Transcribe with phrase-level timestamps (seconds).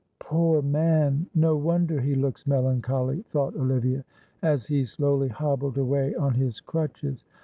[0.17, 1.27] "Poor man!
[1.35, 4.03] No wonder he looks melancholy," thought Olivia,
[4.41, 7.23] as he slowly hobbled away on his crutches.